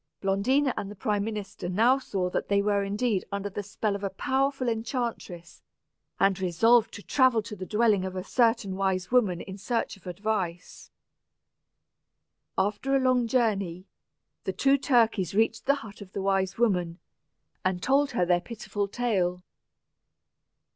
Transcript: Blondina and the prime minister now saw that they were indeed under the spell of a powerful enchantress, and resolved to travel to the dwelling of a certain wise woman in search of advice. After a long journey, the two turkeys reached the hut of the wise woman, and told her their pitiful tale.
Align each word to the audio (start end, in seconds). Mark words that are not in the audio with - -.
Blondina 0.19 0.73
and 0.77 0.89
the 0.89 0.95
prime 0.95 1.23
minister 1.23 1.69
now 1.69 1.99
saw 1.99 2.27
that 2.31 2.47
they 2.47 2.59
were 2.59 2.83
indeed 2.83 3.23
under 3.31 3.51
the 3.51 3.61
spell 3.61 3.93
of 3.95 4.03
a 4.03 4.09
powerful 4.09 4.67
enchantress, 4.67 5.61
and 6.19 6.39
resolved 6.39 6.91
to 6.95 7.03
travel 7.03 7.43
to 7.43 7.55
the 7.55 7.67
dwelling 7.67 8.03
of 8.03 8.15
a 8.15 8.23
certain 8.23 8.75
wise 8.75 9.11
woman 9.11 9.41
in 9.41 9.59
search 9.59 9.95
of 9.97 10.07
advice. 10.07 10.89
After 12.57 12.95
a 12.95 12.99
long 12.99 13.27
journey, 13.27 13.85
the 14.43 14.53
two 14.53 14.75
turkeys 14.79 15.35
reached 15.35 15.67
the 15.67 15.75
hut 15.85 16.01
of 16.01 16.13
the 16.13 16.21
wise 16.23 16.57
woman, 16.57 16.97
and 17.63 17.79
told 17.83 18.09
her 18.13 18.25
their 18.25 18.41
pitiful 18.41 18.87
tale. 18.87 19.43